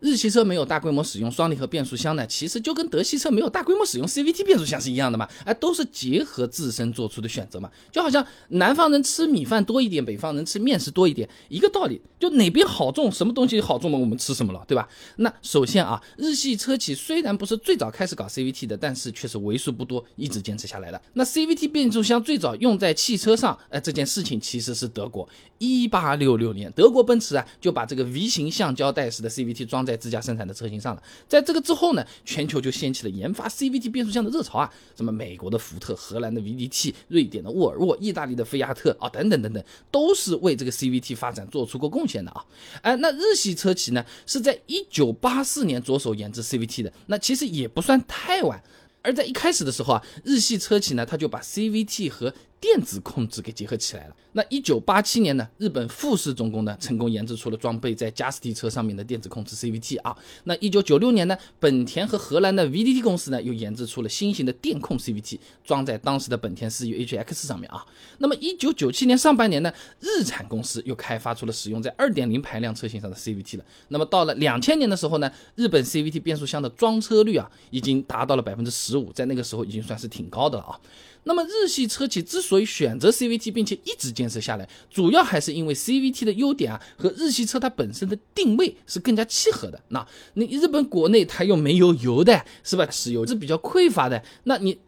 [0.00, 14.86] 日系车没有大规模使用双离合变速箱呢，其实就跟德系车没有大规模使用 CVT 变速箱是一样的嘛，哎，都是结合自身做出的选择嘛，就好像南方人吃米饭多一点，北方人吃面食多一点，一个道理，就哪边好种，什么东西好种嘛，我们吃什么了，对吧？
[15.16, 21.00] 那首先啊，日系车企虽然不是最早开始搞 CVT 的，但是却是为数不多一直坚持下来的。
[21.14, 25.26] 那 CVT 变速箱最早用在汽车上，哎，这件事情其实是德国，
[25.58, 42.44] 一八六六年，德国奔驰啊就把这个 V 型橡胶带式的 CVT 装在自家生产的车型上了，在这个之后呢，全球就掀起了研发 CVT 变速箱的热潮啊，什么美国的福特、荷兰的 VDT、瑞典的沃尔沃、意大利的菲亚特啊，等等等等，都是为这个 CVT 发展做出过贡献的啊。
[42.82, 48.60] 哎，那日系车企呢，是在一九八四年着手研制 CVT 的，那其实也不算太晚。
[49.02, 54.16] 而在一开始的时候啊，日系车企呢，他就把 CVT 和电子控制给结合起来了。
[54.32, 60.14] 那一九八七年呢，日本富士重工呢成功研制出了装备在加斯蒂车上面的电子控制 CVT 啊。
[60.44, 67.84] 那一九九六年呢，本田和荷兰的 VDT 公司呢又研制出了新型的电控 CVT，装在当时的本田思域 HX 上面啊。
[68.18, 73.64] 那么一九九七年上半年呢，日产公司又开发出了使用在二点零排量车型上的 CVT 了。
[73.88, 80.80] 那么到了两千年的时候呢，日本 CVT 变速箱的装车率啊已经达到了百分之十五，在那个时候已经算是挺高的了啊。
[81.28, 89.82] 那么日系车企之所以选择 CVT，并且一直坚持下来，主要还是因为 CVT 的优点啊，和日系车它本身的定位是更加契合的。
[89.88, 92.88] 那你日本国内它又没有油的，是吧？
[92.90, 94.78] 石油是比较匮乏的，那你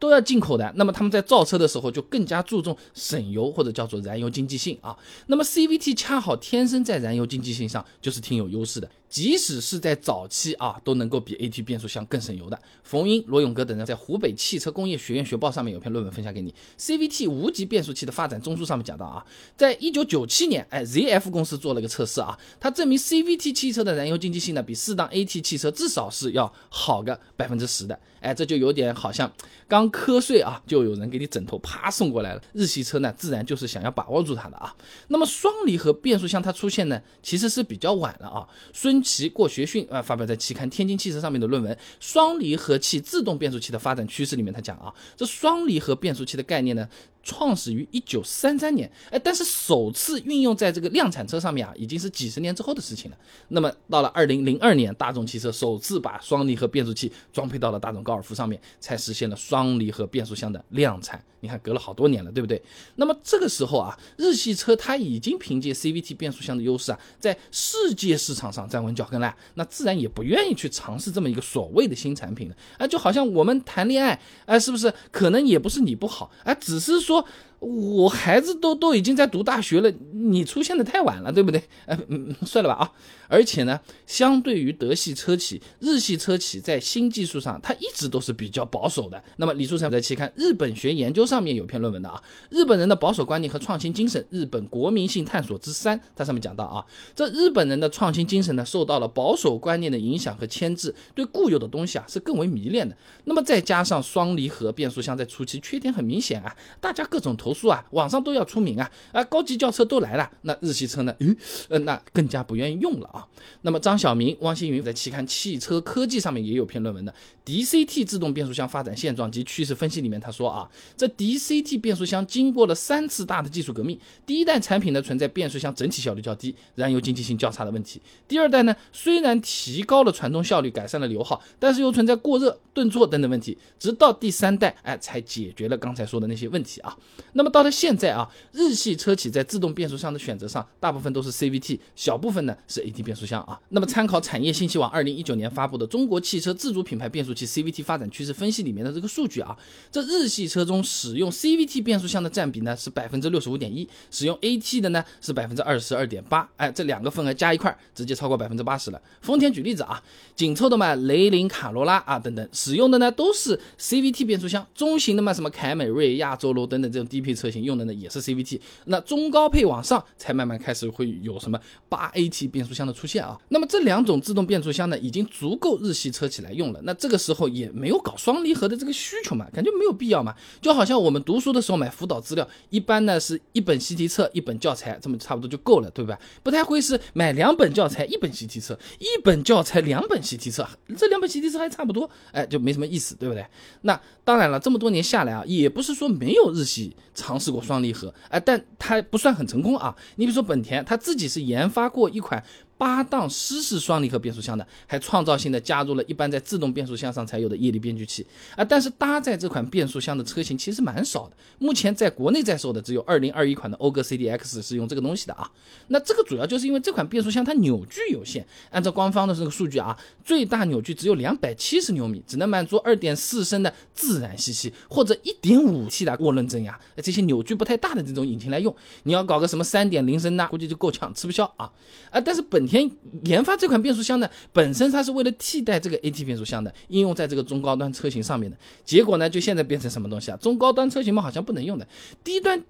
[0.00, 0.72] 都要进口的。
[0.74, 4.98] 那么他们在造车的时候就更加注重省油或者叫做燃油经济性啊。
[5.28, 8.90] 那么 CVT 恰好天生在燃油经济性上就是挺有优势的。
[9.14, 12.58] 即使是在早期啊，都能够比 AT 变速箱更省油的。
[12.82, 16.52] 冯英、罗永哥等人在湖北汽车工业学院学报上面有篇论文分享给你。
[16.76, 19.24] CVT 无级变速器的发展中枢上面讲到啊，
[19.56, 27.96] 在一九九七年，哎，ZF 公司做了个测试啊，它证明 CVT 汽车的燃油经济性呢，比四档 AT 汽车至少是要好个百分之十的。
[28.18, 29.30] 哎，这就有点好像
[29.68, 32.42] 刚瞌睡啊，就有人给你枕头啪送过来了。
[32.52, 34.74] 日系车呢，自然就是想要把握住它的啊。
[35.06, 38.48] 那么双离合变速箱它出现呢，其实是比较晚了啊。
[38.72, 46.88] 孙琦过学训啊，发表在期刊《天津汽车》上面的论文《双离合器自动变速器的发展趋势》里面，他讲啊，这双离合变速器的概念呢。
[47.26, 53.16] 创始于一九三三年，哎，但是首次运用在这个量产车上面啊，已经是几十年之后的事情了。
[53.48, 61.24] 那么到了二零零二年，大众汽车首次把双离合变速器装配到了大众高尔夫上面，才实现了双离合变速箱的量产。
[61.40, 62.62] 你看，隔了好多年了，对不对？
[62.96, 72.56] 那么这个时候啊，日系车它已经凭借 CVT 变速箱的优势啊，在世界市场上站稳脚跟了，那自然也不愿意去尝试这么一个所谓的新产品了。
[72.78, 74.92] 啊，就好像我们谈恋爱，哎，是不是？
[75.10, 77.26] 可能也不是你不好，哎，只是说。
[77.60, 81.62] 我孩子都都已经在读大学了，你出现的太晚了，对不对？
[81.86, 82.92] 哎， 嗯，算了吧啊。
[83.26, 89.22] 而且呢，相对于德系车企，日系车企在新技术上，它一直都是比较保守的。
[89.38, 92.22] 那么李书成在期刊《日本学研究》上面有篇论文的啊，
[92.54, 96.84] 《日本人的保守观念和创新精神：日本国民性探索之三》，它上面讲到啊，
[97.16, 102.94] 这日本人的创新精神呢，受到了保守观念的影响和牵制，对固有的东西啊是更为迷恋的。
[103.24, 107.53] 那么再加上双离合变速箱在初期缺点很明显啊，大家各种投。
[107.54, 111.14] 数啊，网上都要出名啊，啊，高级轿车都来了，那日系车呢？
[111.20, 111.36] 嗯，
[111.84, 113.24] 那更加不愿意用了啊。
[113.62, 136.96] 那么张晓明、汪星云在期刊《汽车科技》上面也有篇论文的，DCT 自动变速箱发展现状及趋势分析里面，他说啊，这 DCT 变速箱经过了三次大的技术革命，第一代产品呢存在变速箱整体效率较低、燃油经济性较差的问题，第二代呢虽然提高了传动效率、改善了油耗，但是又存在过热、顿挫等等问题，直到第三代，哎，才解决了刚才说的那些问题啊。
[137.34, 143.60] 那么到了现在啊，日系车企在自动变速箱的选择上，大部分都是 CVT，小部分呢是 AT 变速箱啊。
[143.70, 149.56] 那么参考产业信息网二零一九年发布的《中国汽车自主品牌变速器 CVT 发展趋势分析》里面的这个数据啊，
[149.90, 159.02] 这日系车中使用 CVT 变速箱的占比呢是百分之六十五点一，使用 AT 的呢是百分之二十二点八，哎，这两个份额加一块，直接超过百分之八十了。
[159.20, 160.00] 丰田举例子啊，
[160.36, 167.34] 紧凑的嘛雷凌、卡罗拉啊等等，使用的呢都是 CVT 变速箱，中型的嘛什么凯美瑞、亚洲龙等等这种低配。
[167.34, 173.36] 车型用的呢也是 CVT，那中高配往上才慢慢开始会有什么八 AT 变速箱的出现啊。
[173.48, 176.80] 那么这两种自动变速箱呢，已经足够日系车企来用了。
[176.84, 180.32] 那这个时候也没有搞双离合的这个需求嘛，感觉没有必要嘛。
[180.60, 186.16] 就好像我们读书的时候买辅导资料，一般呢是一本习题册，一本教材，这么差不多就够了，对吧？
[186.44, 190.64] 不太会是买两本教材，一本习题册，一本教材两本习题册，
[190.96, 193.44] 这两本习题册还差不多，哎，就没什么意思，对不对？
[193.82, 196.94] 那当然了，这么多年下来啊，也不是说没有日系。
[197.14, 199.94] 尝试过双离合，哎，但它不算很成功啊。
[200.16, 202.42] 你比如说本田，它自己是研发过一款
[202.76, 208.26] 八档湿式双离合变速箱的，还创造性的加入了一般在自动变速箱上才有的液力变矩器
[208.56, 208.64] 啊。
[208.64, 215.50] 但是搭载这款变速箱的车型其实蛮少的，目前在国内在售的只有二零二一款的讴歌 CDX 是用这个东西的啊。
[215.88, 228.74] 那这个主要就是因为这款变速箱它扭矩有限，按照官方的这个数据啊，最大扭矩只有两百七十牛米，只能满足二点四升的自然吸气或者一点五 T 的涡轮增压，这些扭矩不太大的这种引擎来用，
[229.04, 231.70] 你要搞个什么三点零升呐，估计就够呛，吃不消啊
[232.10, 232.20] 啊！
[232.20, 232.90] 但是本本田
[233.24, 238.56] 研发这款变速箱呢，本身它是为了替代这个 AT 变速箱的，应用在这个中高端车型上面的。
[238.84, 240.36] 结果呢，就现在变成什么东西啊？
[240.38, 241.86] 中高端车型嘛，好像不能用的，
[242.22, 242.62] 低端。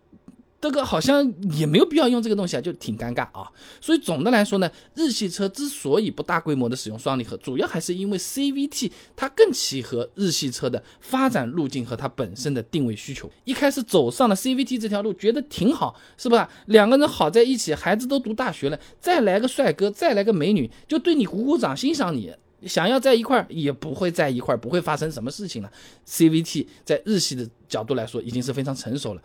[0.65, 3.53] 这个好像也没有必要用这个东西啊，就挺尴尬啊。
[3.83, 13.31] 所以总的来说呢，日系车之所以不大规模的使用双离合，主要还是因为 CVT 它更契合日系车的发展路径和它本身的定位需求。
[13.45, 16.49] 一开始走上了 CVT 这条路，觉得挺好，是吧？
[16.65, 22.33] 两个人好在一起，孩子都读大学了，再来个帅哥，再来个美女，就对你鼓鼓掌，欣赏你。
[22.67, 25.71] 想要在一块儿，也不会在一块儿，不会发生什么事情了。
[26.09, 29.21] CVT 在日系的角度来说，已经是非常成熟了。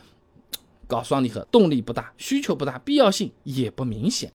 [0.89, 4.27] 搞双离合动力不大，需求不大，必要性也不明显。